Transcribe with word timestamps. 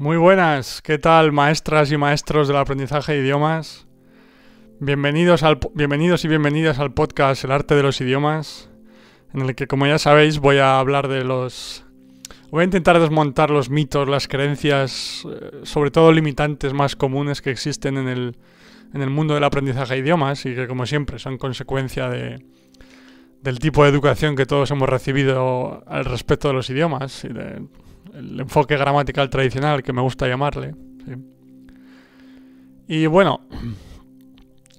Muy 0.00 0.16
buenas, 0.16 0.80
¿qué 0.80 0.96
tal 0.96 1.30
maestras 1.30 1.92
y 1.92 1.98
maestros 1.98 2.48
del 2.48 2.56
aprendizaje 2.56 3.12
de 3.12 3.18
idiomas? 3.18 3.86
Bienvenidos, 4.78 5.42
al, 5.42 5.58
bienvenidos 5.74 6.24
y 6.24 6.28
bienvenidas 6.28 6.78
al 6.78 6.94
podcast 6.94 7.44
El 7.44 7.52
arte 7.52 7.74
de 7.74 7.82
los 7.82 8.00
idiomas, 8.00 8.70
en 9.34 9.42
el 9.42 9.54
que 9.54 9.66
como 9.66 9.86
ya 9.86 9.98
sabéis 9.98 10.38
voy 10.38 10.56
a 10.56 10.78
hablar 10.78 11.06
de 11.08 11.22
los... 11.22 11.84
Voy 12.50 12.62
a 12.62 12.64
intentar 12.64 12.98
desmontar 12.98 13.50
los 13.50 13.68
mitos, 13.68 14.08
las 14.08 14.26
creencias, 14.26 15.26
eh, 15.30 15.60
sobre 15.64 15.90
todo 15.90 16.12
limitantes 16.12 16.72
más 16.72 16.96
comunes 16.96 17.42
que 17.42 17.50
existen 17.50 17.98
en 17.98 18.08
el, 18.08 18.38
en 18.94 19.02
el 19.02 19.10
mundo 19.10 19.34
del 19.34 19.44
aprendizaje 19.44 19.96
de 19.96 20.00
idiomas 20.00 20.46
y 20.46 20.54
que 20.54 20.66
como 20.66 20.86
siempre 20.86 21.18
son 21.18 21.36
consecuencia 21.36 22.08
de, 22.08 22.42
del 23.42 23.58
tipo 23.58 23.84
de 23.84 23.90
educación 23.90 24.34
que 24.34 24.46
todos 24.46 24.70
hemos 24.70 24.88
recibido 24.88 25.84
al 25.86 26.06
respecto 26.06 26.48
de 26.48 26.54
los 26.54 26.70
idiomas 26.70 27.22
y 27.26 27.28
del 28.12 28.40
enfoque 28.40 28.76
gramatical 28.76 29.30
tradicional 29.30 29.82
que 29.82 29.92
me 29.92 30.02
gusta 30.02 30.26
llamarle. 30.28 30.74
Y 32.88 33.06
bueno, 33.06 33.40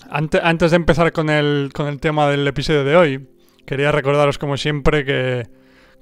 antes, 0.09 0.41
antes 0.43 0.71
de 0.71 0.77
empezar 0.77 1.11
con 1.11 1.29
el, 1.29 1.71
con 1.73 1.87
el 1.87 1.99
tema 1.99 2.27
del 2.29 2.45
episodio 2.47 2.83
de 2.83 2.95
hoy, 2.95 3.27
quería 3.65 3.91
recordaros 3.91 4.37
como 4.37 4.57
siempre 4.57 5.05
que 5.05 5.47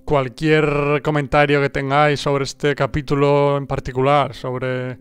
cualquier 0.06 1.02
comentario 1.04 1.62
que 1.62 1.70
tengáis 1.70 2.20
sobre 2.20 2.46
este 2.46 2.74
capítulo 2.74 3.58
en 3.58 3.68
particular, 3.68 4.34
sobre 4.34 4.98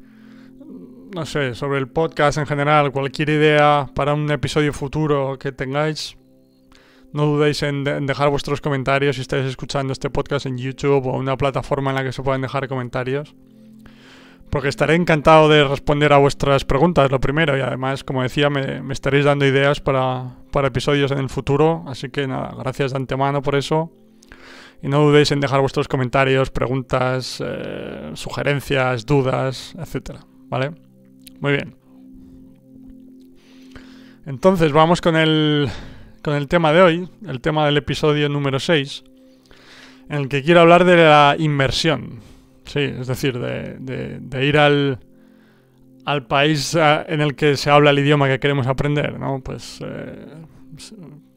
no 1.14 1.24
sé, 1.24 1.54
sobre 1.54 1.78
el 1.78 1.88
podcast 1.88 2.36
en 2.38 2.46
general, 2.46 2.92
cualquier 2.92 3.30
idea 3.30 3.88
para 3.94 4.12
un 4.12 4.30
episodio 4.30 4.72
futuro 4.72 5.38
que 5.38 5.52
tengáis, 5.52 6.17
no 7.12 7.26
dudéis 7.26 7.62
en, 7.62 7.84
dejar 7.84 8.28
vuestros 8.28 8.60
comentarios 8.60 9.16
si 9.16 9.22
estáis 9.22 9.46
escuchando 9.46 9.92
este 9.92 10.10
podcast 10.10 10.46
en 10.46 10.58
YouTube 10.58 11.06
o 11.06 11.16
una 11.16 11.36
plataforma 11.36 11.90
en 11.90 11.96
la 11.96 12.04
que 12.04 12.12
se 12.12 12.22
puedan 12.22 12.42
dejar 12.42 12.68
comentarios. 12.68 13.34
Porque 14.50 14.68
estaré 14.68 14.94
encantado 14.94 15.48
de 15.48 15.62
responder 15.64 16.12
a 16.12 16.18
vuestras 16.18 16.64
preguntas, 16.64 17.10
lo 17.10 17.20
primero, 17.20 17.56
y 17.56 17.60
además, 17.60 18.02
como 18.02 18.22
decía, 18.22 18.48
me, 18.48 18.80
estaréis 18.92 19.26
dando 19.26 19.46
ideas 19.46 19.80
para, 19.80 20.36
episodios 20.64 21.10
en 21.10 21.18
el 21.18 21.28
futuro. 21.28 21.84
Así 21.86 22.08
que 22.08 22.26
nada, 22.26 22.54
gracias 22.58 22.92
de 22.92 22.96
antemano 22.96 23.42
por 23.42 23.56
eso. 23.56 23.92
Y 24.82 24.88
no 24.88 25.00
dudéis 25.00 25.32
en 25.32 25.40
dejar 25.40 25.60
vuestros 25.60 25.88
comentarios, 25.88 26.50
preguntas, 26.50 27.42
eh, 27.44 28.10
sugerencias, 28.14 29.04
dudas, 29.04 29.74
etcétera. 29.78 30.20
¿Vale? 30.48 30.72
Muy 31.40 31.52
bien. 31.52 31.76
Entonces 34.24 34.72
vamos 34.72 35.00
con 35.00 35.16
el, 35.16 35.70
con 36.28 36.36
el 36.36 36.46
tema 36.46 36.74
de 36.74 36.82
hoy, 36.82 37.08
el 37.26 37.40
tema 37.40 37.64
del 37.64 37.78
episodio 37.78 38.28
número 38.28 38.60
6, 38.60 39.02
en 40.10 40.16
el 40.16 40.28
que 40.28 40.42
quiero 40.42 40.60
hablar 40.60 40.84
de 40.84 40.96
la 40.98 41.34
inmersión. 41.38 42.20
Sí, 42.66 42.80
es 42.80 43.06
decir, 43.06 43.38
de, 43.38 44.46
ir 44.46 44.58
al, 44.58 44.98
al 46.04 46.26
país 46.26 46.74
eh, 46.74 47.04
en 47.08 47.22
el 47.22 47.34
que 47.34 47.56
se 47.56 47.70
habla 47.70 47.92
el 47.92 48.00
idioma 48.00 48.28
que 48.28 48.38
queremos 48.38 48.66
aprender, 48.66 49.18
¿no? 49.18 49.40
Pues 49.40 49.78
eh, 49.82 50.26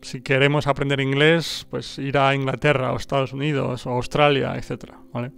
si 0.02 0.20
queremos 0.20 0.68
aprender 0.68 1.00
inglés, 1.00 1.66
pues 1.70 1.98
ir 1.98 2.18
a 2.18 2.36
Inglaterra 2.36 2.92
o 2.92 2.98
Estados 2.98 3.32
Unidos 3.32 3.88
o 3.88 3.92
Australia, 3.92 4.60
¿vale? 5.14 5.32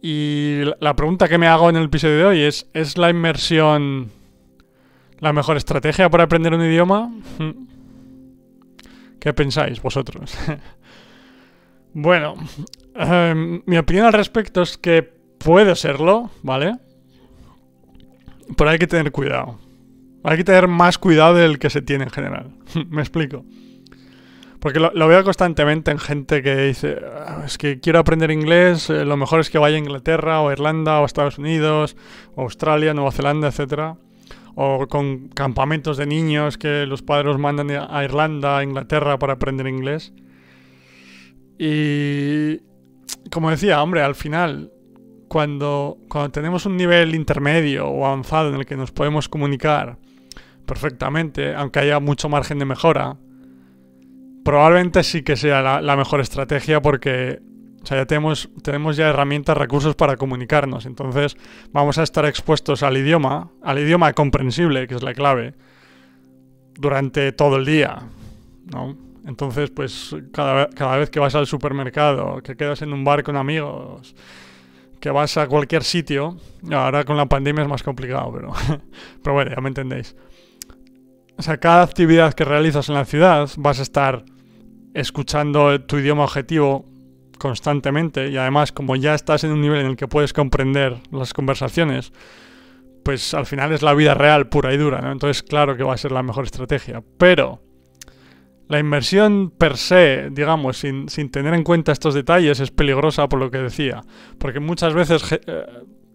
Y 0.00 0.62
la 0.80 0.96
pregunta 0.96 1.28
que 1.28 1.36
me 1.36 1.48
hago 1.48 1.68
en 1.68 1.76
el 1.76 1.84
episodio 1.84 2.16
de 2.16 2.24
hoy 2.24 2.40
es, 2.40 2.66
¿es 2.72 2.96
la 2.96 3.10
inmersión 3.10 4.10
la 5.18 5.34
mejor 5.34 5.56
estrategia 5.58 6.08
para 6.08 6.24
aprender 6.24 6.54
un 6.54 6.64
idioma? 6.64 7.10
¿Qué 9.24 9.32
pensáis 9.32 9.80
vosotros? 9.80 10.36
bueno, 11.94 12.34
em, 12.94 13.62
mi 13.64 13.78
opinión 13.78 14.04
al 14.04 14.12
respecto 14.12 14.60
es 14.60 14.76
que 14.76 15.02
puede 15.02 15.74
serlo, 15.76 16.30
¿vale? 16.42 16.76
Pero 18.54 18.68
hay 18.68 18.78
que 18.78 18.86
tener 18.86 19.10
cuidado. 19.12 19.58
Hay 20.24 20.36
que 20.36 20.44
tener 20.44 20.68
más 20.68 20.98
cuidado 20.98 21.36
del 21.36 21.58
que 21.58 21.70
se 21.70 21.80
tiene 21.80 22.04
en 22.04 22.10
general. 22.10 22.50
Me 22.90 23.00
explico. 23.00 23.46
Porque 24.60 24.78
lo, 24.78 25.08
veo 25.08 25.24
constantemente 25.24 25.90
en 25.90 25.98
gente 25.98 26.42
que 26.42 26.56
dice, 26.56 26.98
ah, 27.26 27.44
es 27.46 27.56
que 27.56 27.80
quiero 27.80 28.00
aprender 28.00 28.30
inglés, 28.30 28.90
eh, 28.90 29.06
lo 29.06 29.16
mejor 29.16 29.40
es 29.40 29.48
que 29.48 29.56
vaya 29.56 29.76
a 29.76 29.78
Inglaterra 29.78 30.42
o 30.42 30.52
Irlanda 30.52 31.00
o 31.00 31.06
Estados 31.06 31.38
Unidos, 31.38 31.96
o 32.34 32.42
Australia, 32.42 32.92
Nueva 32.92 33.10
Zelanda, 33.10 33.48
etcétera 33.48 33.96
o 34.54 34.86
con 34.86 35.28
campamentos 35.28 35.96
de 35.96 36.06
niños 36.06 36.58
que 36.58 36.86
los 36.86 37.02
padres 37.02 37.38
mandan 37.38 37.70
a 37.70 38.04
Irlanda, 38.04 38.58
a 38.58 38.62
Inglaterra 38.62 39.18
para 39.18 39.34
aprender 39.34 39.66
inglés. 39.66 40.12
Y 41.58 42.60
como 43.30 43.50
decía, 43.50 43.82
hombre, 43.82 44.02
al 44.02 44.14
final, 44.14 44.72
cuando, 45.28 45.98
cuando 46.08 46.30
tenemos 46.30 46.66
un 46.66 46.76
nivel 46.76 47.14
intermedio 47.14 47.88
o 47.88 48.06
avanzado 48.06 48.50
en 48.50 48.56
el 48.56 48.66
que 48.66 48.76
nos 48.76 48.92
podemos 48.92 49.28
comunicar 49.28 49.98
perfectamente, 50.66 51.54
aunque 51.54 51.80
haya 51.80 52.00
mucho 52.00 52.28
margen 52.28 52.58
de 52.58 52.64
mejora, 52.64 53.16
probablemente 54.44 55.02
sí 55.02 55.22
que 55.22 55.36
sea 55.36 55.80
la 55.80 55.96
mejor 55.96 56.20
estrategia 56.20 56.80
porque 56.80 57.40
o 57.84 57.86
sea, 57.86 57.98
ya 57.98 58.06
tenemos, 58.06 58.48
tenemos 58.62 58.96
ya 58.96 59.10
herramientas, 59.10 59.58
recursos 59.58 59.94
para 59.94 60.16
comunicarnos. 60.16 60.86
Entonces 60.86 61.36
vamos 61.70 61.98
a 61.98 62.02
estar 62.02 62.24
expuestos 62.24 62.82
al 62.82 62.96
idioma, 62.96 63.50
al 63.62 63.78
idioma 63.78 64.14
comprensible, 64.14 64.86
que 64.86 64.94
es 64.94 65.02
la 65.02 65.12
clave, 65.12 65.52
durante 66.72 67.30
todo 67.32 67.56
el 67.56 67.66
día. 67.66 67.98
¿no? 68.72 68.96
Entonces, 69.26 69.70
pues 69.70 70.16
cada, 70.32 70.70
cada 70.70 70.96
vez 70.96 71.10
que 71.10 71.20
vas 71.20 71.34
al 71.34 71.46
supermercado, 71.46 72.42
que 72.42 72.56
quedas 72.56 72.80
en 72.80 72.94
un 72.94 73.04
bar 73.04 73.22
con 73.22 73.36
amigos, 73.36 74.14
que 74.98 75.10
vas 75.10 75.36
a 75.36 75.46
cualquier 75.46 75.84
sitio, 75.84 76.38
ahora 76.72 77.04
con 77.04 77.18
la 77.18 77.26
pandemia 77.26 77.64
es 77.64 77.68
más 77.68 77.82
complicado, 77.82 78.32
pero, 78.32 78.52
pero 79.22 79.34
bueno, 79.34 79.50
ya 79.54 79.60
me 79.60 79.68
entendéis. 79.68 80.16
O 81.36 81.42
sea, 81.42 81.58
cada 81.58 81.82
actividad 81.82 82.32
que 82.32 82.46
realizas 82.46 82.88
en 82.88 82.94
la 82.94 83.04
ciudad 83.04 83.50
vas 83.58 83.78
a 83.78 83.82
estar 83.82 84.24
escuchando 84.94 85.82
tu 85.82 85.98
idioma 85.98 86.24
objetivo 86.24 86.93
constantemente 87.44 88.30
y 88.30 88.38
además 88.38 88.72
como 88.72 88.96
ya 88.96 89.14
estás 89.14 89.44
en 89.44 89.52
un 89.52 89.60
nivel 89.60 89.80
en 89.80 89.86
el 89.88 89.96
que 89.96 90.08
puedes 90.08 90.32
comprender 90.32 90.96
las 91.12 91.34
conversaciones, 91.34 92.10
pues 93.04 93.34
al 93.34 93.44
final 93.44 93.70
es 93.74 93.82
la 93.82 93.92
vida 93.92 94.14
real 94.14 94.48
pura 94.48 94.72
y 94.72 94.78
dura, 94.78 95.02
¿no? 95.02 95.12
Entonces 95.12 95.42
claro 95.42 95.76
que 95.76 95.82
va 95.82 95.92
a 95.92 95.98
ser 95.98 96.10
la 96.10 96.22
mejor 96.22 96.46
estrategia. 96.46 97.02
Pero 97.18 97.60
la 98.66 98.78
inversión 98.78 99.50
per 99.50 99.76
se, 99.76 100.30
digamos, 100.30 100.78
sin, 100.78 101.06
tener 101.30 101.52
en 101.52 101.64
cuenta 101.64 101.92
estos 101.92 102.14
detalles, 102.14 102.60
es 102.60 102.70
peligrosa 102.70 103.28
por 103.28 103.38
lo 103.38 103.50
que 103.50 103.58
decía. 103.58 104.00
Porque 104.38 104.58
muchas 104.58 104.94
veces 104.94 105.22
eh, 105.32 105.66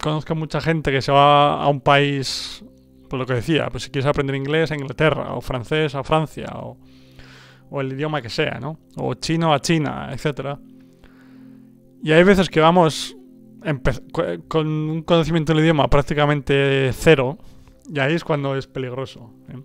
conozco 0.01 0.34
mucha 0.34 0.59
gente 0.62 0.91
que 0.91 1.03
se 1.03 1.12
va 1.12 1.62
a 1.62 1.68
un 1.68 1.81
país, 1.81 2.66
por 3.07 3.19
lo 3.19 3.28
que 3.28 3.35
decía, 3.35 3.68
pues 3.69 3.84
si 3.84 3.91
quieres 3.91 4.07
aprender 4.07 4.35
inglés 4.35 4.72
a 4.72 4.75
Inglaterra, 4.75 5.35
o 5.35 5.41
francés 5.41 5.94
a 5.94 6.03
Francia, 6.03 6.47
o, 6.56 6.79
o 7.69 7.81
el 7.81 7.94
idioma 7.94 8.19
que 8.19 8.29
sea, 8.29 8.57
¿no? 8.59 8.79
O 8.95 9.13
chino 9.13 9.53
a 9.53 9.59
China, 9.59 10.09
etcétera 10.12 10.57
y 12.01 12.11
hay 12.11 12.23
veces 12.23 12.49
que 12.49 12.59
vamos 12.59 13.15
con 14.47 14.67
un 14.67 15.03
conocimiento 15.03 15.53
del 15.53 15.63
idioma 15.63 15.89
prácticamente 15.89 16.91
cero, 16.93 17.37
y 17.91 17.99
ahí 17.99 18.13
es 18.13 18.23
cuando 18.23 18.55
es 18.55 18.67
peligroso. 18.67 19.33
¿eh? 19.49 19.59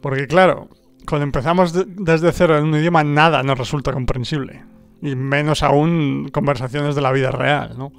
Porque 0.00 0.26
claro, 0.26 0.68
cuando 1.06 1.24
empezamos 1.24 1.72
desde 1.86 2.32
cero 2.32 2.58
en 2.58 2.64
un 2.64 2.74
idioma, 2.74 3.04
nada 3.04 3.42
nos 3.42 3.58
resulta 3.58 3.92
comprensible. 3.92 4.64
Y 5.00 5.16
menos 5.16 5.62
aún 5.62 6.28
conversaciones 6.32 6.94
de 6.94 7.02
la 7.02 7.12
vida 7.12 7.30
real, 7.30 7.76
¿no? 7.76 7.92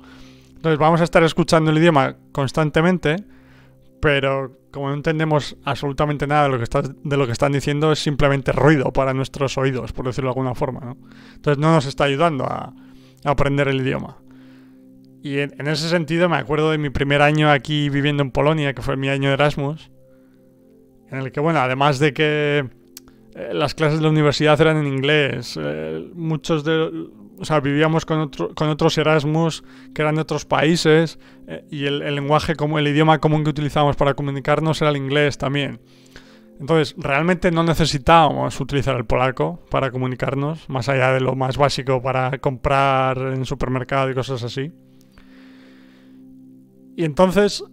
Entonces 0.56 0.79
vamos 0.79 1.01
a 1.01 1.03
estar 1.03 1.23
escuchando 1.23 1.72
el 1.72 1.78
idioma 1.78 2.16
constantemente 2.31 3.17
pero 4.03 4.52
como 4.69 4.90
no 4.90 4.96
entendemos 4.96 5.56
absolutamente 5.64 6.28
nada 6.28 6.44
de 6.44 6.50
lo 6.50 7.25
que, 7.25 7.31
están 7.31 7.53
diciendo, 7.53 7.89
es 7.94 8.00
simplemente 8.00 8.51
ruido 8.51 8.92
para 8.92 9.13
nuestros 9.13 9.57
oídos, 9.57 9.94
por 9.94 10.07
decirlo 10.07 10.27
de 10.27 10.31
alguna 10.31 10.56
forma. 10.56 10.81
¿no? 10.81 10.98
Entonces 11.36 11.57
no 11.57 11.72
nos 11.72 11.86
está 11.86 12.04
ayudando 12.04 12.44
a, 12.44 12.74
aprender 13.24 13.69
el 13.69 13.80
idioma. 13.80 14.18
Y 15.22 15.38
en, 15.39 15.54
ese 15.68 15.88
sentido 15.88 16.27
me 16.27 16.36
acuerdo 16.36 16.69
de 16.69 16.80
mi 16.80 16.89
primer 16.89 17.22
año 17.22 17.50
aquí 17.50 17.88
viviendo 17.88 18.24
en 18.24 18.31
Polonia, 18.31 18.74
que 18.74 18.81
fue 18.81 18.98
mi 18.98 19.07
año 19.07 19.30
de 19.30 19.36
Erasmus, 19.36 19.89
en 21.10 21.19
el 21.19 21.31
que, 21.31 21.39
bueno, 21.39 21.60
además 21.60 21.98
de 22.00 22.13
que 22.13 22.68
eh, 23.36 23.54
las 23.54 23.74
clases 23.74 24.00
de 24.00 24.04
la 24.04 24.10
universidad 24.10 24.60
eran 24.60 24.75
en 24.75 24.88
inglés, 24.88 25.57
eh, 25.57 26.10
muchos 26.13 26.66
de 26.66 27.07
o 27.39 27.45
sea, 27.45 27.59
vivíamos 27.59 28.06
con, 28.06 28.30
con 28.30 28.69
otros 28.69 28.97
Erasmus 28.97 29.63
que 29.94 30.01
eran 30.01 30.15
de 30.15 30.21
otros 30.21 30.45
países 30.45 31.19
eh, 31.47 31.65
y 31.69 31.85
el, 31.85 32.00
lenguaje, 32.15 32.56
como 32.56 32.80
el 32.80 32.88
idioma 32.88 33.19
común 33.19 33.44
que 33.44 33.50
utilizábamos 33.50 33.95
para 33.95 34.13
comunicarnos 34.13 34.81
era 34.81 34.91
el 34.91 34.97
inglés 34.97 35.38
también. 35.38 35.80
Entonces, 36.59 36.95
realmente 36.97 37.51
no 37.51 37.63
necesitábamos 37.63 38.59
utilizar 38.59 38.95
el 38.95 39.06
polaco 39.06 39.59
para 39.69 39.91
comunicarnos, 39.91 40.69
más 40.69 40.88
allá 40.88 41.12
de 41.12 41.19
lo 41.19 41.35
más 41.35 41.57
básico 41.57 42.01
para 42.01 42.38
comprar 42.38 43.18
en 43.18 43.45
supermercado 43.45 44.12
y 44.12 44.13
cosas 44.13 44.44
así. 44.44 44.71
Y 46.95 47.03
entonces, 47.03 47.63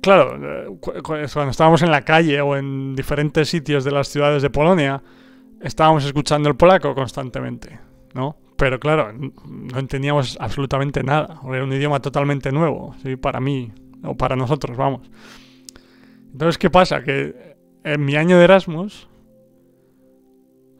claro, 0.00 0.38
eh, 0.42 0.78
cuando 1.02 1.50
estábamos 1.50 1.82
en 1.82 1.90
la 1.90 2.02
calle 2.02 2.40
o 2.40 2.56
en 2.56 2.96
diferentes 2.96 3.50
sitios 3.50 3.84
de 3.84 3.90
las 3.90 4.08
ciudades 4.08 4.42
de 4.42 4.48
Polonia, 4.48 5.02
estábamos 5.60 6.04
escuchando 6.04 6.48
el 6.48 6.56
polaco 6.56 6.94
constantemente, 6.94 7.78
¿no? 8.14 8.36
Pero 8.56 8.78
claro, 8.78 9.12
no 9.12 9.78
entendíamos 9.78 10.36
absolutamente 10.40 11.02
nada. 11.02 11.40
Era 11.48 11.64
un 11.64 11.72
idioma 11.72 12.00
totalmente 12.00 12.52
nuevo, 12.52 12.94
¿sí? 13.02 13.16
para 13.16 13.40
mí, 13.40 13.72
o 14.04 14.16
para 14.16 14.36
nosotros, 14.36 14.76
vamos. 14.76 15.10
Entonces, 16.32 16.58
¿qué 16.58 16.70
pasa? 16.70 17.02
Que 17.02 17.56
en 17.82 18.04
mi 18.04 18.16
año 18.16 18.38
de 18.38 18.44
Erasmus, 18.44 19.08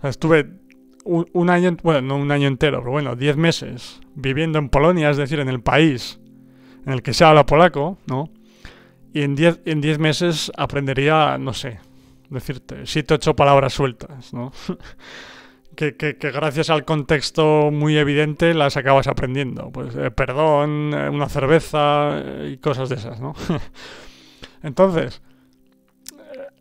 estuve 0.02 0.50
un, 1.04 1.50
año, 1.50 1.76
bueno, 1.82 2.00
no 2.00 2.16
un 2.16 2.30
año 2.30 2.48
entero, 2.48 2.78
pero 2.78 2.92
bueno, 2.92 3.16
10 3.16 3.36
meses 3.36 4.00
viviendo 4.14 4.58
en 4.58 4.68
Polonia, 4.68 5.10
es 5.10 5.16
decir, 5.16 5.40
en 5.40 5.48
el 5.48 5.60
país 5.60 6.18
en 6.86 6.92
el 6.92 7.02
que 7.02 7.14
se 7.14 7.24
habla 7.24 7.46
polaco, 7.46 7.98
¿no? 8.06 8.30
Y 9.12 9.22
en 9.22 9.34
10 9.36 9.60
en 9.64 9.80
diez 9.80 9.98
meses 9.98 10.50
aprendería, 10.56 11.38
no 11.38 11.52
sé, 11.52 11.78
decirte, 12.30 12.84
7 12.84 13.14
8 13.14 13.36
palabras 13.36 13.72
sueltas, 13.72 14.32
¿no? 14.32 14.52
que, 15.74 16.16
gracias 16.20 16.70
al 16.70 16.84
contexto 16.84 17.70
muy 17.70 17.96
evidente 17.96 18.54
las 18.54 18.76
acabas 18.76 19.06
aprendiendo. 19.06 19.70
Pues 19.70 19.94
eh, 19.96 20.10
perdón, 20.10 20.92
eh, 20.94 21.08
una 21.08 21.28
cerveza 21.28 22.18
eh, 22.18 22.52
y 22.54 22.56
cosas 22.58 22.88
de 22.88 22.96
esas, 22.96 23.20
¿no? 23.20 23.34
Entonces, 24.62 25.22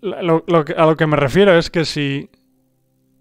lo, 0.01 0.43
a 0.77 0.85
lo 0.85 0.97
que 0.97 1.07
me 1.07 1.15
refiero 1.15 1.57
es 1.57 1.69
que 1.69 1.85
si 1.85 2.29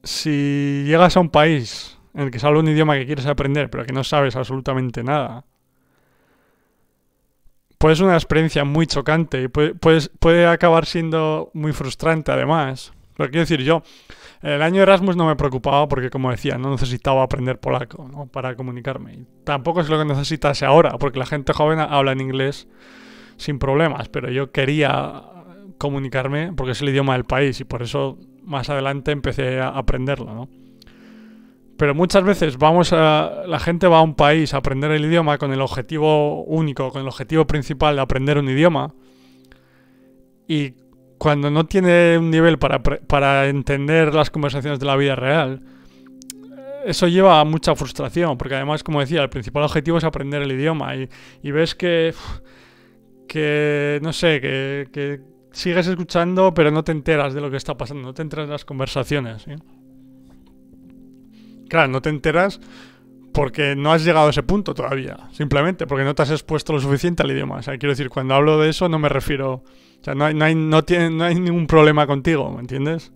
si 0.02 0.84
llegas 0.86 1.16
a 1.16 1.20
un 1.20 1.30
país 1.30 1.98
en 2.14 2.22
el 2.22 2.30
que 2.30 2.38
se 2.38 2.46
habla 2.46 2.60
un 2.60 2.68
idioma 2.68 2.94
que 2.96 3.06
quieres 3.06 3.26
aprender, 3.26 3.70
pero 3.70 3.84
que 3.84 3.92
no 3.92 4.04
sabes 4.04 4.36
absolutamente 4.36 5.02
nada, 5.02 5.44
pues 7.78 7.98
es 7.98 8.00
una 8.00 8.14
experiencia 8.14 8.64
muy 8.64 8.86
chocante 8.86 9.42
y 9.42 9.48
puede, 9.48 9.74
puede, 9.74 10.46
acabar 10.46 10.86
siendo 10.86 11.50
muy 11.54 11.72
frustrante 11.72 12.30
además. 12.30 12.92
Lo 13.16 13.26
quiero 13.26 13.40
decir 13.40 13.62
yo, 13.62 13.82
el 14.42 14.60
año 14.60 14.82
Erasmus 14.82 15.16
no 15.16 15.26
me 15.26 15.36
preocupaba 15.36 15.88
porque, 15.88 16.10
como 16.10 16.30
decía, 16.30 16.58
no 16.58 16.70
necesitaba 16.70 17.22
aprender 17.22 17.60
polaco 17.60 18.08
¿no? 18.08 18.26
para 18.26 18.56
comunicarme. 18.56 19.14
Y 19.14 19.26
tampoco 19.44 19.80
es 19.80 19.88
lo 19.88 19.98
que 19.98 20.04
necesitase 20.04 20.64
ahora, 20.64 20.98
porque 20.98 21.20
la 21.20 21.26
gente 21.26 21.52
joven 21.52 21.78
habla 21.78 22.12
en 22.12 22.20
inglés 22.20 22.68
sin 23.36 23.58
problemas, 23.58 24.08
pero 24.08 24.30
yo 24.30 24.50
quería 24.50 25.22
comunicarme 25.78 26.52
porque 26.52 26.72
es 26.72 26.82
el 26.82 26.88
idioma 26.88 27.14
del 27.14 27.24
país 27.24 27.60
y 27.60 27.64
por 27.64 27.82
eso 27.82 28.18
más 28.42 28.68
adelante 28.68 29.12
empecé 29.12 29.60
a 29.60 29.68
aprenderlo, 29.68 30.34
¿no? 30.34 30.48
Pero 31.76 31.94
muchas 31.94 32.22
veces 32.22 32.58
vamos 32.58 32.92
a, 32.92 33.42
la 33.46 33.58
gente 33.58 33.88
va 33.88 33.98
a 33.98 34.02
un 34.02 34.14
país 34.14 34.54
a 34.54 34.58
aprender 34.58 34.90
el 34.92 35.04
idioma 35.04 35.38
con 35.38 35.52
el 35.52 35.60
objetivo 35.60 36.44
único, 36.44 36.90
con 36.90 37.02
el 37.02 37.08
objetivo 37.08 37.46
principal 37.46 37.96
de 37.96 38.02
aprender 38.02 38.38
un 38.38 38.48
idioma. 38.48 38.94
Y 40.46 40.74
cuando 41.22 41.52
no 41.52 41.66
tiene 41.66 42.18
un 42.18 42.32
nivel 42.32 42.58
para, 42.58 42.82
para 42.82 43.48
entender 43.48 44.12
las 44.12 44.28
conversaciones 44.28 44.80
de 44.80 44.86
la 44.86 44.96
vida 44.96 45.14
real, 45.14 45.62
eso 46.84 47.06
lleva 47.06 47.38
a 47.38 47.44
mucha 47.44 47.76
frustración, 47.76 48.36
porque 48.36 48.56
además, 48.56 48.82
como 48.82 48.98
decía, 48.98 49.22
el 49.22 49.28
principal 49.28 49.62
objetivo 49.62 49.98
es 49.98 50.02
aprender 50.02 50.42
el 50.42 50.50
idioma. 50.50 50.96
Y, 50.96 51.50
ves 51.52 51.76
que, 51.76 52.12
que, 53.28 54.00
no 54.02 54.12
sé, 54.12 54.40
que, 54.40 55.20
sigues 55.52 55.86
escuchando, 55.86 56.54
pero 56.54 56.72
no 56.72 56.82
te 56.82 56.90
enteras 56.90 57.34
de 57.34 57.40
lo 57.40 57.52
que 57.52 57.56
está 57.56 57.76
pasando, 57.76 58.02
no 58.02 58.14
te 58.14 58.22
enteras 58.22 58.48
de 58.48 58.52
las 58.54 58.64
conversaciones. 58.64 59.44
Claro, 61.68 61.92
no 61.92 62.02
te 62.02 62.08
enteras 62.08 62.58
porque 63.32 63.76
no 63.76 63.92
has 63.92 64.04
llegado 64.04 64.26
a 64.26 64.30
ese 64.30 64.42
punto 64.42 64.74
todavía, 64.74 65.28
simplemente 65.30 65.86
porque 65.86 66.02
no 66.02 66.16
te 66.16 66.22
has 66.22 66.32
expuesto 66.32 66.72
lo 66.72 66.80
suficiente 66.80 67.22
al 67.22 67.30
idioma. 67.30 67.58
O 67.58 67.62
sea, 67.62 67.78
quiero 67.78 67.92
decir, 67.92 68.08
cuando 68.08 68.34
hablo 68.34 68.58
de 68.58 68.70
eso 68.70 68.88
no 68.88 68.98
me 68.98 69.08
refiero... 69.08 69.62
O 70.02 70.04
sea, 70.04 70.16
no 70.16 70.24
hay, 70.24 70.34
no 70.34 70.44
hay, 70.44 70.56
no 70.56 70.82
tiene, 70.82 71.10
no 71.10 71.22
hay 71.22 71.36
ningún 71.36 71.68
problema 71.68 72.08
contigo, 72.08 72.50
¿me 72.50 72.58
entiendes? 72.60 73.12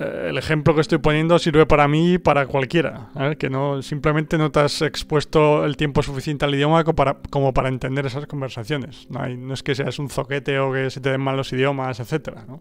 Eh, 0.00 0.26
el 0.30 0.36
ejemplo 0.36 0.74
que 0.74 0.80
estoy 0.80 0.98
poniendo 0.98 1.38
sirve 1.38 1.64
para 1.64 1.86
mí 1.86 2.14
y 2.14 2.18
para 2.18 2.46
cualquiera, 2.46 3.10
que 3.38 3.48
no 3.48 3.82
simplemente 3.82 4.36
no 4.36 4.50
te 4.50 4.60
has 4.60 4.82
expuesto 4.82 5.64
el 5.64 5.76
tiempo 5.76 6.02
suficiente 6.02 6.44
al 6.44 6.56
idioma 6.56 6.82
como 6.82 6.96
para, 6.96 7.18
como 7.30 7.54
para 7.54 7.68
entender 7.68 8.04
esas 8.04 8.26
conversaciones. 8.26 9.06
No, 9.08 9.20
hay, 9.20 9.36
no, 9.36 9.54
es 9.54 9.62
que 9.62 9.76
seas 9.76 10.00
un 10.00 10.10
zoquete 10.10 10.58
o 10.58 10.72
que 10.72 10.90
se 10.90 11.00
te 11.00 11.10
den 11.10 11.20
mal 11.20 11.36
los 11.36 11.52
idiomas, 11.52 12.00
etcétera, 12.00 12.44
¿no? 12.48 12.60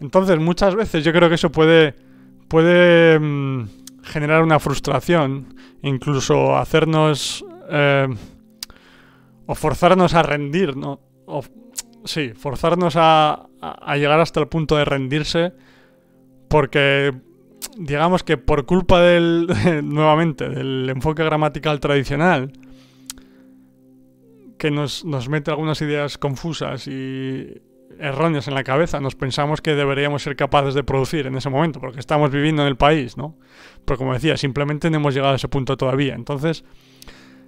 Entonces, 0.00 0.40
muchas 0.40 0.74
veces 0.74 1.04
yo 1.04 1.12
creo 1.12 1.28
que 1.28 1.36
eso 1.36 1.52
puede, 1.52 1.94
puede 2.48 3.20
mm, 3.20 3.68
generar 4.02 4.42
una 4.42 4.58
frustración, 4.58 5.54
incluso 5.82 6.56
hacernos 6.56 7.44
eh, 7.70 8.08
o 9.46 9.54
forzarnos 9.54 10.14
a 10.14 10.24
rendir, 10.24 10.76
¿no? 10.76 11.11
O, 11.26 11.42
sí, 12.04 12.32
forzarnos 12.34 12.94
a, 12.96 13.48
a 13.60 13.96
llegar 13.96 14.20
hasta 14.20 14.40
el 14.40 14.48
punto 14.48 14.76
de 14.76 14.84
rendirse 14.84 15.52
porque 16.48 17.12
digamos 17.76 18.22
que 18.22 18.36
por 18.36 18.66
culpa 18.66 19.00
del, 19.00 19.46
nuevamente, 19.84 20.48
del 20.48 20.88
enfoque 20.90 21.24
gramatical 21.24 21.80
tradicional, 21.80 22.52
que 24.58 24.70
nos, 24.70 25.04
nos, 25.04 25.28
mete 25.28 25.50
algunas 25.50 25.80
ideas 25.80 26.18
confusas 26.18 26.86
y 26.86 27.62
erróneas 27.98 28.48
en 28.48 28.54
la 28.54 28.64
cabeza, 28.64 29.00
nos 29.00 29.14
pensamos 29.14 29.60
que 29.60 29.74
deberíamos 29.74 30.22
ser 30.22 30.36
capaces 30.36 30.74
de 30.74 30.84
producir 30.84 31.26
en 31.26 31.36
ese 31.36 31.50
momento, 31.50 31.80
porque 31.80 32.00
estamos 32.00 32.30
viviendo 32.30 32.62
en 32.62 32.68
el 32.68 32.76
país, 32.76 33.16
¿no? 33.16 33.36
Pero 33.84 33.98
como 33.98 34.12
decía, 34.12 34.36
simplemente 34.36 34.90
no 34.90 34.96
hemos 34.96 35.14
llegado 35.14 35.32
a 35.32 35.36
ese 35.36 35.48
punto 35.48 35.76
todavía. 35.76 36.14
Entonces, 36.14 36.64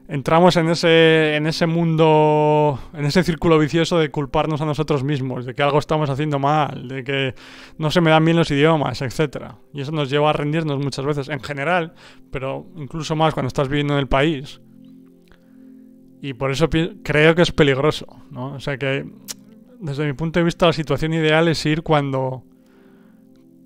entramos 0.09 0.56
en 0.56 0.69
ese, 0.69 1.37
en 1.37 1.47
ese 1.47 1.67
mundo, 1.67 2.79
en 2.93 3.05
ese 3.06 3.23
círculo 3.23 3.59
vicioso 3.59 3.99
de 3.99 4.11
culparnos 4.11 4.61
a 4.61 4.67
nosotros 4.67 5.03
mismos, 5.03 5.47
de 5.47 5.55
que 5.55 5.62
algo 5.62 5.79
estamos 5.79 6.11
haciendo 6.11 6.39
mal, 6.39 6.89
de 6.89 7.05
que 7.05 7.35
no 7.79 7.91
se 7.91 8.01
me 8.01 8.11
dan 8.11 8.25
bien 8.25 8.37
los 8.37 8.51
idiomas, 8.51 9.01
etc. 9.03 9.53
Y 9.73 9.81
eso 9.81 9.93
nos 9.93 10.11
lleva 10.11 10.31
a 10.31 10.33
rendirnos 10.33 10.79
muchas 10.79 11.05
veces, 11.05 11.29
en 11.29 11.41
general, 11.41 11.95
pero 12.31 12.67
incluso 12.77 13.17
más 13.17 13.33
cuando 13.35 13.49
estás 13.49 13.69
viviendo 13.69 13.95
en 13.95 14.01
el 14.01 14.09
país. 14.09 14.61
Y 16.21 16.35
por 16.35 16.51
eso 16.51 16.69
creo 16.71 17.35
que 17.35 17.43
es 17.43 17.53
peligroso, 17.53 18.06
¿no? 18.31 18.55
O 18.55 18.61
sea 18.61 18.79
que, 18.79 19.06
desde 19.81 20.06
mi 20.06 20.15
punto 20.15 20.39
de 20.39 20.45
vista, 20.45 20.67
la 20.67 20.73
situación 20.73 21.12
ideal 21.12 21.49
es 21.49 21.65
ir 21.67 21.83
cuando, 21.83 22.45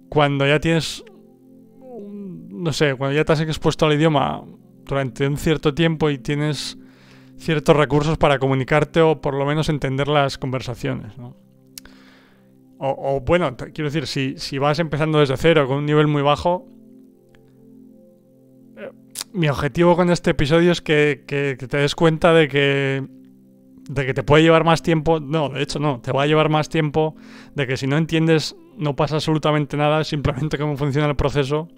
cuando 0.08 0.46
ya 0.46 0.58
tienes, 0.58 1.04
no 2.48 2.72
sé, 2.72 2.94
cuando 2.94 3.14
ya 3.14 3.24
te 3.24 3.32
has 3.32 3.40
expuesto 3.40 3.86
al 3.86 3.94
idioma 3.94 4.42
durante 4.88 5.26
un 5.26 5.36
cierto 5.36 5.74
tiempo 5.74 6.10
y 6.10 6.18
tienes 6.18 6.78
ciertos 7.36 7.76
recursos 7.76 8.18
para 8.18 8.38
comunicarte 8.38 9.00
o 9.00 9.20
por 9.20 9.34
lo 9.34 9.46
menos 9.46 9.68
entender 9.68 10.08
las 10.08 10.38
conversaciones. 10.38 11.16
¿no? 11.16 11.36
O, 12.78 13.20
bueno, 13.20 13.56
quiero 13.56 13.90
decir, 13.90 14.06
si, 14.06 14.34
si, 14.38 14.58
vas 14.58 14.78
empezando 14.78 15.18
desde 15.18 15.36
cero 15.36 15.66
con 15.66 15.78
un 15.78 15.86
nivel 15.86 16.06
muy 16.06 16.22
bajo, 16.22 16.66
eh, 18.76 18.90
mi 19.32 19.48
objetivo 19.48 19.94
con 19.94 20.10
este 20.10 20.30
episodio 20.30 20.72
es 20.72 20.80
que, 20.80 21.24
que, 21.26 21.56
te 21.56 21.76
des 21.76 21.94
cuenta 21.94 22.32
de 22.32 22.48
que, 22.48 23.04
de 23.90 24.06
que 24.06 24.14
te 24.14 24.22
puede 24.22 24.44
llevar 24.44 24.64
más 24.64 24.82
tiempo. 24.82 25.20
No, 25.20 25.48
de 25.48 25.62
hecho 25.62 25.80
no, 25.80 26.00
te 26.00 26.12
va 26.12 26.22
a 26.22 26.26
llevar 26.26 26.48
más 26.48 26.68
tiempo 26.68 27.16
de 27.54 27.66
que 27.66 27.76
si 27.76 27.86
no 27.86 27.96
entiendes 27.96 28.56
no 28.76 28.94
pasa 28.94 29.16
absolutamente 29.16 29.76
nada, 29.76 30.04
simplemente 30.04 30.56
cómo 30.56 30.76
funciona 30.76 31.08
el 31.08 31.16
proceso 31.16 31.68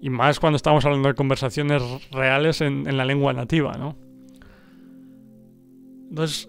y 0.00 0.10
más 0.10 0.38
cuando 0.40 0.56
estamos 0.56 0.84
hablando 0.84 1.08
de 1.08 1.14
conversaciones 1.14 1.82
reales 2.10 2.60
en, 2.60 2.96
la 2.96 3.04
lengua 3.04 3.32
nativa, 3.32 3.72
¿no? 3.76 3.96
Entonces, 6.10 6.48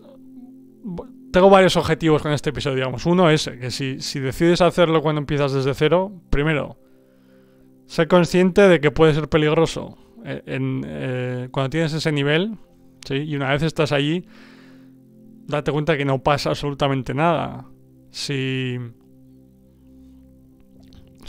tengo 1.31 1.49
varios 1.49 1.75
objetivos 1.75 2.21
con 2.21 2.31
este 2.31 2.51
episodio, 2.51 2.77
digamos. 2.77 3.05
Uno 3.05 3.29
es 3.29 3.49
que 3.59 3.71
si, 3.71 3.99
si 3.99 4.19
decides 4.19 4.61
hacerlo 4.61 5.01
cuando 5.01 5.19
empiezas 5.19 5.51
desde 5.51 5.73
cero, 5.73 6.11
primero, 6.29 6.77
sé 7.85 8.07
consciente 8.07 8.67
de 8.67 8.79
que 8.79 8.91
puede 8.91 9.13
ser 9.13 9.27
peligroso 9.27 9.97
eh, 10.23 10.43
en, 10.45 10.85
eh, 10.87 11.49
cuando 11.51 11.71
tienes 11.71 11.93
ese 11.93 12.11
nivel, 12.11 12.57
¿sí? 13.05 13.15
Y 13.15 13.35
una 13.35 13.49
vez 13.49 13.63
estás 13.63 13.91
allí, 13.91 14.25
date 15.47 15.71
cuenta 15.71 15.97
que 15.97 16.05
no 16.05 16.21
pasa 16.21 16.49
absolutamente 16.49 17.13
nada. 17.13 17.65
Si 18.11 18.77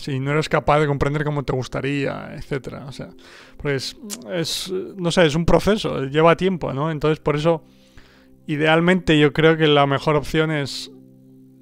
si 0.00 0.18
no 0.18 0.32
eres 0.32 0.48
capaz 0.48 0.80
de 0.80 0.86
comprender 0.86 1.24
cómo 1.24 1.44
te 1.44 1.52
gustaría, 1.52 2.34
etcétera. 2.34 2.86
O 2.86 2.92
sea, 2.92 3.10
pues 3.56 3.96
es, 4.32 4.72
no 4.96 5.10
sé, 5.10 5.26
es 5.26 5.34
un 5.34 5.44
proceso, 5.44 6.04
lleva 6.04 6.36
tiempo, 6.36 6.72
¿no? 6.72 6.90
Entonces, 6.90 7.20
por 7.20 7.36
eso, 7.36 7.64
idealmente 8.46 9.18
yo 9.18 9.32
creo 9.32 9.56
que 9.56 9.66
la 9.66 9.86
mejor 9.86 10.16
opción 10.16 10.50
es 10.50 10.90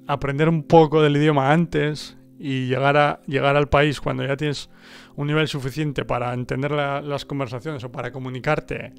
aprender 0.07 0.49
un 0.49 0.63
poco 0.63 1.01
del 1.01 1.17
idioma 1.17 1.51
antes 1.51 2.17
y 2.39 2.67
llegar, 2.67 2.97
a, 2.97 3.21
llegar 3.27 3.55
al 3.55 3.67
país 3.67 3.99
cuando 3.99 4.25
ya 4.25 4.37
tienes 4.37 4.69
un 5.15 5.27
nivel 5.27 5.47
suficiente 5.47 6.05
para 6.05 6.33
entender 6.33 6.71
las 6.71 7.25
conversaciones 7.25 7.83
o 7.83 7.91
para 7.91 8.11
comunicarte, 8.11 8.93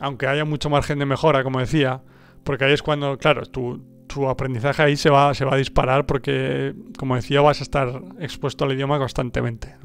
aunque 0.00 0.26
haya 0.26 0.44
mucho 0.44 0.70
margen 0.70 0.98
de 0.98 1.06
mejora, 1.06 1.44
como 1.44 1.60
decía, 1.60 2.02
porque 2.42 2.64
ahí 2.64 2.72
es 2.72 2.82
cuando, 2.82 3.18
claro, 3.18 3.44
tú 3.44 3.84
tu 4.08 4.28
aprendizaje 4.28 4.82
ahí 4.82 4.96
se 4.96 5.10
va, 5.10 5.34
se 5.34 5.44
va 5.44 5.54
a 5.54 5.58
disparar 5.58 6.06
porque, 6.06 6.74
como 6.98 7.14
decía, 7.14 7.40
vas 7.40 7.60
a 7.60 7.62
estar 7.62 8.02
expuesto 8.18 8.64
al 8.64 8.72
idioma 8.72 8.98
constantemente. 8.98 9.76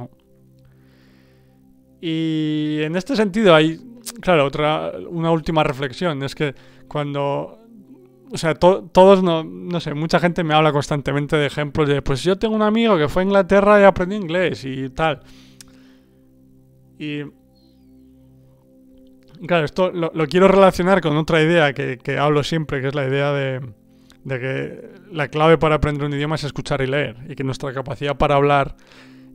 Y 2.02 2.80
en 2.82 2.96
este 2.96 3.16
sentido 3.16 3.54
hay, 3.54 3.80
claro, 4.20 4.46
otra, 4.46 4.92
una 5.10 5.32
última 5.32 5.64
reflexión, 5.64 6.24
es 6.24 6.36
que 6.36 6.56
cuando, 6.88 7.60
o 8.32 8.38
sea, 8.38 8.56
todos, 8.56 9.24
no, 9.24 9.44
no 9.44 9.80
sé, 9.80 9.94
mucha 9.94 10.20
gente 10.20 10.44
me 10.44 10.54
habla 10.54 10.72
constantemente 10.72 11.38
de 11.38 11.46
ejemplos 11.46 11.88
de, 11.88 12.02
pues 12.02 12.24
yo 12.24 12.38
tengo 12.38 12.56
un 12.56 12.62
amigo 12.62 12.98
que 12.98 13.08
fue 13.08 13.22
a 13.22 13.26
Inglaterra 13.26 13.80
y 13.80 13.84
aprendió 13.84 14.18
inglés 14.18 14.66
y 14.66 14.90
tal. 14.90 15.22
Y 16.98 17.24
claro, 19.48 19.66
esto 19.66 19.92
lo, 19.92 20.12
quiero 20.28 20.48
relacionar 20.48 21.02
con 21.02 21.16
otra 21.18 21.42
idea 21.42 21.74
que, 21.74 22.18
hablo 22.18 22.44
siempre, 22.44 22.82
que 22.82 22.88
es 22.88 22.96
la 22.96 23.08
idea 23.08 23.32
de, 23.32 23.62
que 24.28 24.90
la 25.12 25.28
clave 25.28 25.58
para 25.58 25.76
aprender 25.76 26.06
un 26.06 26.14
idioma 26.14 26.36
es 26.36 26.44
escuchar 26.44 26.82
y 26.82 26.88
leer, 26.88 27.18
y 27.30 27.36
que 27.36 27.44
nuestra 27.44 27.74
capacidad 27.74 28.18
para 28.18 28.36
hablar 28.36 28.76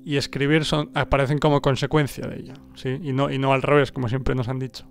y 0.05 0.17
escribir 0.17 0.65
son, 0.65 0.91
aparecen 0.95 1.39
como 1.39 1.61
consecuencia 1.61 2.27
de 2.27 2.41
ella, 2.41 2.55
¿sí? 2.75 2.99
Y 3.03 3.13
no, 3.13 3.31
y 3.31 3.39
no 3.39 3.53
al 3.53 3.63
revés, 3.63 3.93
como 3.93 4.09
siempre 4.09 4.35
nos 4.35 4.49
han 4.49 4.59
dicho. 4.59 4.87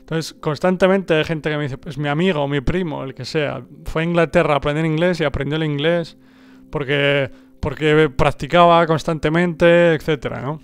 Entonces, 0.00 0.34
constantemente 0.34 1.14
hay 1.14 1.24
gente 1.24 1.48
que 1.48 1.56
me 1.56 1.62
dice, 1.62 1.78
pues 1.78 1.96
mi 1.96 2.08
amigo, 2.08 2.46
mi 2.46 2.60
primo, 2.60 3.04
el 3.04 3.14
que 3.14 3.24
sea, 3.24 3.64
fue 3.86 4.02
a 4.02 4.04
Inglaterra 4.04 4.52
a 4.52 4.56
aprender 4.58 4.84
inglés 4.84 5.18
y 5.20 5.24
aprendió 5.24 5.56
el 5.56 5.64
inglés 5.64 6.18
porque, 6.70 7.30
porque 7.60 8.10
practicaba 8.10 8.86
constantemente, 8.86 9.94
etcétera, 9.94 10.42
¿no? 10.42 10.60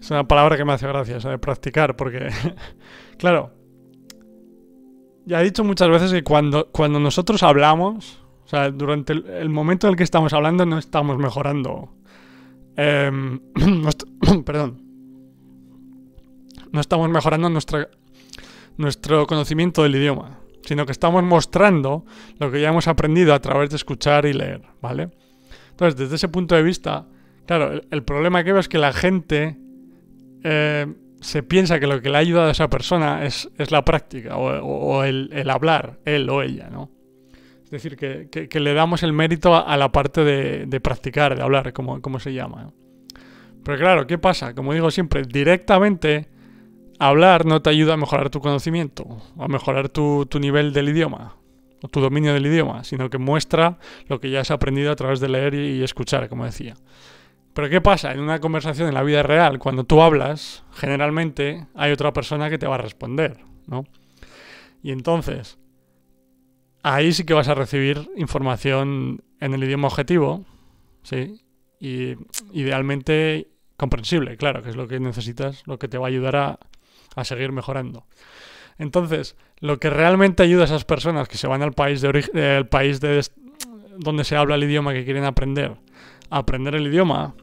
Es 0.00 0.10
una 0.10 0.26
palabra 0.26 0.56
que 0.56 0.64
me 0.64 0.72
hace 0.72 0.86
gracia, 0.86 1.18
de 1.18 1.38
practicar, 1.38 1.96
porque, 1.96 2.30
claro, 3.18 3.52
ya 5.28 5.42
he 5.42 5.44
dicho 5.44 5.62
muchas 5.62 5.90
veces 5.90 6.10
que 6.10 6.24
cuando, 6.24 6.68
cuando 6.72 6.98
nosotros 6.98 7.42
hablamos, 7.42 8.18
o 8.46 8.48
sea, 8.48 8.70
durante 8.70 9.12
el, 9.12 9.50
momento 9.50 9.86
en 9.86 9.92
el 9.92 9.96
que 9.96 10.02
estamos 10.02 10.32
hablando 10.32 10.64
no 10.64 10.78
estamos 10.78 11.18
mejorando. 11.18 11.90
Em, 12.76 13.38
perdón. 14.46 14.82
No 16.72 16.80
estamos 16.80 17.10
mejorando 17.10 17.50
nuestra, 17.50 17.88
nuestro 18.78 19.26
conocimiento 19.26 19.82
del 19.82 19.96
idioma, 19.96 20.38
sino 20.62 20.86
que 20.86 20.92
estamos 20.92 21.22
mostrando 21.22 22.06
lo 22.38 22.50
que 22.50 22.62
ya 22.62 22.70
hemos 22.70 22.88
aprendido 22.88 23.34
a 23.34 23.40
través 23.40 23.68
de 23.70 23.76
escuchar 23.76 24.24
y 24.24 24.32
leer, 24.32 24.62
¿vale? 24.80 25.10
Entonces, 25.70 25.96
desde 25.96 26.16
ese 26.16 26.28
punto 26.28 26.54
de 26.54 26.62
vista, 26.62 27.06
claro, 27.46 27.82
el, 27.90 28.02
problema 28.02 28.42
que 28.44 28.52
veo 28.52 28.60
es 28.60 28.68
que 28.68 28.78
la 28.78 28.92
gente 28.92 29.58
eh, 30.42 30.86
se 31.20 31.42
piensa 31.42 31.80
que 31.80 31.86
lo 31.86 32.00
que 32.00 32.10
le 32.10 32.16
ha 32.16 32.20
ayudado 32.20 32.48
a 32.48 32.52
esa 32.52 32.68
persona 32.68 33.24
es, 33.24 33.48
la 33.70 33.84
práctica 33.84 34.36
o, 34.36 35.02
el, 35.04 35.50
hablar, 35.50 35.98
él 36.04 36.28
o 36.30 36.42
ella, 36.42 36.68
¿no? 36.70 36.90
Es 37.64 37.70
decir, 37.70 37.96
que, 37.96 38.60
le 38.60 38.72
damos 38.72 39.02
el 39.02 39.12
mérito 39.12 39.54
a, 39.54 39.76
la 39.76 39.92
parte 39.92 40.24
de, 40.24 40.80
practicar, 40.80 41.36
de 41.36 41.42
hablar, 41.42 41.72
como, 41.72 42.00
como 42.00 42.18
se 42.18 42.32
llama. 42.32 42.72
Pero 43.62 43.78
claro, 43.78 44.06
¿qué 44.06 44.16
pasa? 44.16 44.54
Como 44.54 44.72
digo 44.72 44.90
siempre, 44.90 45.22
directamente 45.22 46.28
hablar 46.98 47.46
no 47.46 47.62
te 47.62 47.70
ayuda 47.70 47.94
a 47.94 47.96
mejorar 47.96 48.30
tu 48.30 48.40
conocimiento, 48.40 49.18
a 49.38 49.48
mejorar 49.48 49.88
tu, 49.88 50.26
nivel 50.40 50.72
del 50.72 50.88
idioma, 50.88 51.36
o 51.82 51.88
tu 51.88 52.00
dominio 52.00 52.32
del 52.32 52.46
idioma, 52.46 52.84
sino 52.84 53.10
que 53.10 53.18
muestra 53.18 53.78
lo 54.08 54.20
que 54.20 54.30
ya 54.30 54.40
has 54.40 54.50
aprendido 54.50 54.90
a 54.90 54.96
través 54.96 55.20
de 55.20 55.28
leer 55.28 55.54
y, 55.54 55.82
escuchar, 55.82 56.28
como 56.28 56.44
decía. 56.44 56.74
Pero 57.58 57.70
¿qué 57.70 57.80
pasa? 57.80 58.12
En 58.12 58.20
una 58.20 58.38
conversación 58.38 58.86
en 58.86 58.94
la 58.94 59.02
vida 59.02 59.24
real, 59.24 59.58
cuando 59.58 59.82
tú 59.82 60.00
hablas, 60.00 60.62
generalmente 60.74 61.66
hay 61.74 61.90
otra 61.90 62.12
persona 62.12 62.50
que 62.50 62.56
te 62.56 62.68
va 62.68 62.76
a 62.76 62.78
responder, 62.78 63.38
¿no? 63.66 63.84
Y 64.80 64.92
entonces, 64.92 65.58
ahí 66.84 67.12
sí 67.12 67.24
que 67.24 67.34
vas 67.34 67.48
a 67.48 67.56
recibir 67.56 68.12
información 68.14 69.24
en 69.40 69.54
el 69.54 69.64
idioma 69.64 69.88
objetivo, 69.88 70.44
¿sí? 71.02 71.42
Y 71.80 72.14
idealmente 72.52 73.48
comprensible, 73.76 74.36
claro, 74.36 74.62
que 74.62 74.70
es 74.70 74.76
lo 74.76 74.86
que 74.86 75.00
necesitas, 75.00 75.66
lo 75.66 75.80
que 75.80 75.88
te 75.88 75.98
va 75.98 76.06
a 76.06 76.10
ayudar 76.10 76.36
a, 76.36 76.60
a 77.16 77.24
seguir 77.24 77.50
mejorando. 77.50 78.06
Entonces, 78.78 79.36
lo 79.58 79.80
que 79.80 79.90
realmente 79.90 80.44
ayuda 80.44 80.62
a 80.62 80.66
esas 80.66 80.84
personas 80.84 81.26
que 81.26 81.38
se 81.38 81.48
van 81.48 81.62
al 81.62 81.72
país 81.72 82.02
de 82.02 82.08
origen, 82.08 82.68
país 82.68 83.00
de 83.00 83.20
donde 83.96 84.22
se 84.22 84.36
habla 84.36 84.54
el 84.54 84.62
idioma 84.62 84.92
que 84.92 85.04
quieren 85.04 85.24
aprender, 85.24 85.74
a 86.30 86.38
aprender 86.38 86.76
el 86.76 86.86
idioma, 86.86 87.34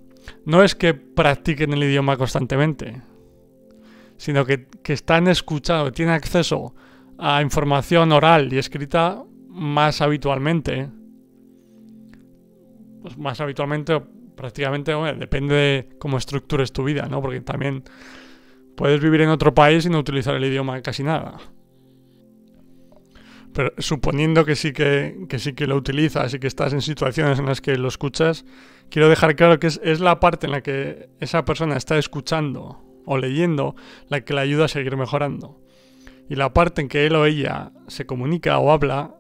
no 0.45 0.63
es 0.63 0.75
que 0.75 0.93
practiquen 0.93 1.73
el 1.73 1.83
idioma 1.83 2.17
constantemente, 2.17 3.01
sino 4.17 4.45
que, 4.45 4.67
que 4.83 4.93
están 4.93 5.27
escuchando, 5.27 5.91
tienen 5.91 6.13
acceso 6.13 6.75
a 7.17 7.41
información 7.41 8.11
oral 8.11 8.51
y 8.51 8.57
escrita 8.57 9.23
más 9.49 10.01
habitualmente. 10.01 10.89
Pues 13.01 13.17
más 13.17 13.39
habitualmente, 13.39 14.01
prácticamente, 14.35 14.91
depende 15.17 15.55
de 15.55 15.89
cómo 15.99 16.17
estructures 16.17 16.71
tu 16.71 16.83
vida, 16.83 17.07
¿no? 17.07 17.21
Porque 17.21 17.41
también 17.41 17.83
Puedes 18.75 19.01
vivir 19.01 19.21
en 19.21 19.29
otro 19.29 19.53
país 19.53 19.85
y 19.85 19.89
no 19.89 19.99
utilizar 19.99 20.35
el 20.35 20.43
idioma 20.43 20.81
casi 20.81 21.01
nada. 21.03 21.37
Pero 23.55 23.71
suponiendo 23.77 24.43
que 24.43 24.57
sí 24.57 24.73
que, 24.73 25.15
sí 25.37 25.53
que 25.53 25.65
lo 25.65 25.77
utilizas 25.77 26.33
y 26.33 26.39
que 26.39 26.47
estás 26.47 26.73
en 26.73 26.81
situaciones 26.81 27.39
en 27.39 27.45
las 27.45 27.61
que 27.61 27.77
lo 27.77 27.87
escuchas, 27.87 28.43
quiero 28.89 29.07
dejar 29.07 29.37
claro 29.37 29.59
que 29.61 29.67
es, 29.67 29.79
es 29.81 30.01
la 30.01 30.19
parte 30.19 30.45
en 30.45 30.51
la 30.51 30.61
que 30.61 31.07
esa 31.21 31.45
persona 31.45 31.77
está 31.77 31.97
escuchando 31.97 32.83
o 33.05 33.17
leyendo 33.17 33.77
la 34.09 34.19
que 34.21 34.33
le 34.33 34.41
ayuda 34.41 34.65
a 34.65 34.67
seguir 34.67 34.97
mejorando. 34.97 35.63
Y 36.29 36.35
la 36.35 36.53
parte 36.53 36.81
en 36.81 36.89
que 36.89 37.05
él 37.05 37.15
o 37.15 37.25
ella 37.25 37.71
se 37.87 38.05
comunica 38.05 38.59
o 38.59 38.73
habla 38.73 39.15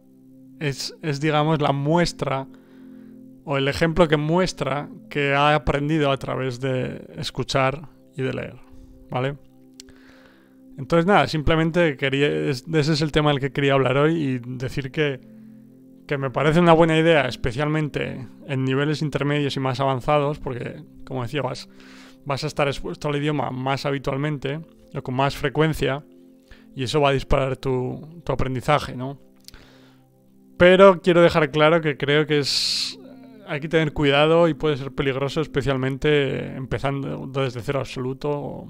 es, 0.59 0.97
es, 1.01 1.21
digamos, 1.21 1.61
la 1.61 1.71
muestra 1.71 2.45
o 3.45 3.55
el 3.55 3.69
ejemplo 3.69 4.09
que 4.09 4.17
muestra 4.17 4.89
que 5.09 5.33
ha 5.33 5.55
aprendido 5.55 6.11
a 6.11 6.17
través 6.17 6.59
de 6.59 7.07
escuchar 7.15 7.87
y 8.17 8.21
de 8.21 8.33
leer. 8.33 8.57
¿Vale? 9.09 9.37
Entonces 10.77 11.05
nada, 11.05 11.27
simplemente 11.27 11.95
quería, 11.95 12.27
ese 12.27 12.63
es 12.73 13.01
el 13.01 13.11
tema 13.11 13.31
del 13.31 13.39
que 13.39 13.51
quería 13.51 13.73
hablar 13.73 13.97
hoy 13.97 14.13
y 14.13 14.39
decir 14.39 14.91
que, 14.91 15.21
que 16.05 16.17
me 16.17 16.29
parece 16.29 16.59
una 16.59 16.73
buena 16.73 16.97
idea, 16.97 17.27
especialmente 17.27 18.27
en 18.47 18.65
niveles 18.65 19.01
intermedios 19.01 19.55
y 19.55 19.59
más 19.59 19.79
avanzados, 19.79 20.39
porque 20.39 20.83
como 21.05 21.23
decía, 21.23 21.41
vas, 21.41 21.67
a 22.43 22.47
estar 22.47 22.67
expuesto 22.67 23.07
al 23.07 23.15
idioma 23.15 23.51
más 23.51 23.85
habitualmente 23.85 24.59
o 24.93 25.01
con 25.01 25.15
más 25.15 25.35
frecuencia 25.35 26.03
y 26.75 26.83
eso 26.83 26.99
va 26.99 27.09
a 27.09 27.13
disparar 27.13 27.55
tu, 27.55 28.21
tu 28.25 28.33
aprendizaje, 28.33 28.95
¿no? 28.95 29.17
Pero 30.57 31.01
quiero 31.01 31.21
dejar 31.21 31.51
claro 31.51 31.79
que 31.81 31.97
creo 31.97 32.25
que 32.25 32.39
es 32.39 32.99
hay 33.47 33.59
que 33.59 33.69
tener 33.69 33.93
cuidado 33.93 34.47
y 34.47 34.53
puede 34.53 34.77
ser 34.77 34.91
peligroso, 34.91 35.41
especialmente 35.41 36.55
empezando 36.55 37.27
desde 37.27 37.61
cero 37.61 37.79
absoluto 37.79 38.31
o, 38.31 38.69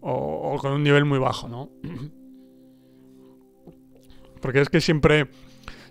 con 0.00 0.72
un 0.72 0.82
nivel 0.82 1.04
muy 1.04 1.18
bajo, 1.18 1.48
¿no? 1.48 1.70
Porque 4.40 4.60
es 4.60 4.68
que 4.68 4.80
siempre, 4.80 5.28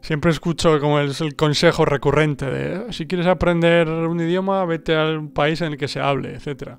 siempre 0.02 0.32
escucho 0.32 0.80
como 0.80 1.00
es 1.00 1.22
el 1.22 1.36
consejo 1.36 1.86
recurrente 1.86 2.46
de 2.46 2.92
si 2.94 3.06
quieres 3.06 3.28
aprender 3.28 3.88
un 3.88 4.20
idioma, 4.20 4.66
vete 4.66 4.96
al 4.96 5.30
país 5.30 5.62
en 5.62 5.74
el 5.74 5.78
que 5.78 5.88
se 5.88 6.00
hable, 6.00 6.36
etc. 6.36 6.78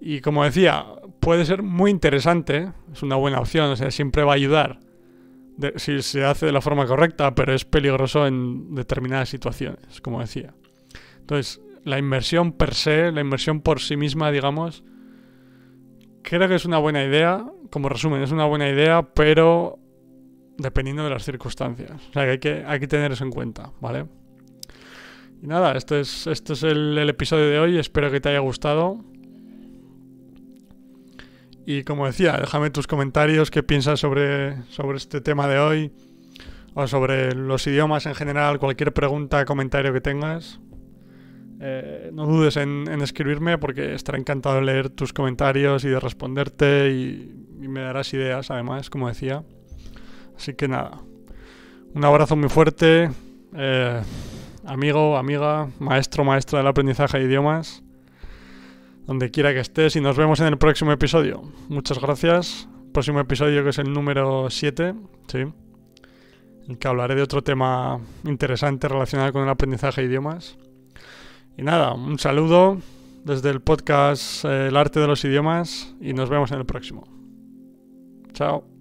Y 0.00 0.20
como 0.20 0.44
decía, 0.44 0.86
puede 1.20 1.44
ser 1.44 1.62
muy 1.62 1.90
interesante, 1.90 2.70
es 2.92 3.02
una 3.02 3.16
buena 3.16 3.40
opción, 3.40 3.70
o 3.70 3.76
sea, 3.76 3.90
siempre 3.90 4.22
va 4.22 4.32
a 4.32 4.36
ayudar 4.36 4.80
si 5.76 6.02
se 6.02 6.24
hace 6.24 6.46
de 6.46 6.52
la 6.52 6.60
forma 6.60 6.86
correcta, 6.86 7.34
pero 7.34 7.54
es 7.54 7.64
peligroso 7.64 8.26
en 8.26 8.74
determinadas 8.74 9.28
situaciones, 9.28 10.00
como 10.00 10.20
decía. 10.20 10.54
Entonces, 11.20 11.60
la 11.84 11.98
inversión 11.98 12.52
per 12.52 12.74
se, 12.74 13.12
la 13.12 13.20
inversión 13.20 13.60
por 13.60 13.80
sí 13.80 13.96
misma, 13.96 14.30
digamos, 14.30 14.82
creo 16.24 16.48
que 16.48 16.56
es 16.56 16.64
una 16.64 16.78
buena 16.78 17.04
idea. 17.04 17.44
Como 17.70 17.88
resumen, 17.88 18.22
es 18.22 18.32
una 18.32 18.46
buena 18.46 18.68
idea, 18.68 19.02
pero 19.02 19.78
dependiendo 20.58 21.04
de 21.04 21.10
las 21.10 21.24
circunstancias. 21.24 21.92
O 22.10 22.12
sea, 22.12 22.24
que 22.24 22.30
hay 22.30 22.38
que, 22.38 22.64
hay 22.66 22.80
que 22.80 22.88
tener 22.88 23.12
eso 23.12 23.24
en 23.24 23.30
cuenta, 23.30 23.70
¿vale? 23.80 24.06
Y 25.42 25.46
nada, 25.46 25.72
esto 25.76 25.96
es, 25.96 26.26
esto 26.26 26.54
es 26.54 26.62
el, 26.62 26.98
episodio 27.08 27.48
de 27.48 27.58
hoy. 27.58 27.78
Espero 27.78 28.10
que 28.10 28.20
te 28.20 28.30
haya 28.30 28.38
gustado. 28.40 29.04
Y 31.66 31.84
como 31.84 32.06
decía, 32.06 32.36
déjame 32.38 32.70
tus 32.70 32.86
comentarios, 32.86 33.50
qué 33.50 33.62
piensas 33.62 34.00
sobre, 34.00 34.62
sobre 34.70 34.98
este 34.98 35.20
tema 35.20 35.48
de 35.48 35.58
hoy, 35.58 35.92
o 36.74 36.86
sobre 36.86 37.34
los 37.34 37.66
idiomas 37.66 38.04
en 38.04 38.14
general, 38.14 38.58
cualquier 38.58 38.92
pregunta, 38.92 39.44
comentario 39.46 39.92
que 39.92 40.02
tengas. 40.02 40.60
Eh, 41.60 42.10
no 42.12 42.26
dudes 42.26 42.56
en, 42.56 42.88
escribirme 43.00 43.58
porque 43.58 43.94
estaré 43.94 44.18
encantado 44.18 44.56
de 44.56 44.62
leer 44.62 44.90
tus 44.90 45.12
comentarios 45.12 45.84
y 45.84 45.88
de 45.88 46.00
responderte 46.00 46.90
y, 46.90 47.40
me 47.60 47.80
darás 47.80 48.12
ideas 48.12 48.50
además, 48.50 48.90
como 48.90 49.08
decía. 49.08 49.42
Así 50.36 50.54
que 50.54 50.68
nada, 50.68 51.00
un 51.94 52.04
abrazo 52.04 52.36
muy 52.36 52.50
fuerte, 52.50 53.10
eh, 53.54 54.02
amigo, 54.66 55.16
amiga, 55.16 55.70
maestro, 55.78 56.24
maestra 56.24 56.58
del 56.58 56.66
aprendizaje 56.66 57.18
de 57.18 57.24
idiomas, 57.24 57.82
donde 59.06 59.30
quiera 59.30 59.54
que 59.54 59.60
estés 59.60 59.96
y 59.96 60.00
nos 60.00 60.16
vemos 60.16 60.40
en 60.40 60.48
el 60.48 60.58
próximo 60.58 60.92
episodio. 60.92 61.42
Muchas 61.68 61.98
gracias. 62.00 62.68
Próximo 62.92 63.20
episodio 63.20 63.64
que 63.64 63.70
es 63.70 63.78
el 63.78 63.92
número 63.92 64.50
7, 64.50 64.94
sí. 65.28 65.38
En 66.68 66.76
que 66.76 66.88
hablaré 66.88 67.14
de 67.14 67.22
otro 67.22 67.42
tema 67.42 67.98
interesante 68.24 68.88
relacionado 68.88 69.32
con 69.32 69.42
el 69.42 69.48
aprendizaje 69.48 70.02
de 70.02 70.08
idiomas. 70.08 70.58
Y 71.56 71.62
nada, 71.62 71.94
un 71.94 72.18
saludo 72.18 72.78
desde 73.24 73.50
el 73.50 73.60
podcast 73.60 74.44
eh, 74.44 74.68
El 74.68 74.76
arte 74.76 75.00
de 75.00 75.06
los 75.06 75.24
idiomas 75.24 75.94
y 76.00 76.12
nos 76.12 76.28
vemos 76.28 76.50
en 76.52 76.58
el 76.58 76.66
próximo. 76.66 77.06
Chao. 78.32 78.73